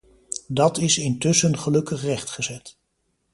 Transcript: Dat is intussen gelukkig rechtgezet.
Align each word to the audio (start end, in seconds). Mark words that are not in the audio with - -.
Dat 0.47 0.77
is 0.77 0.97
intussen 0.97 1.57
gelukkig 1.57 2.01
rechtgezet. 2.01 2.77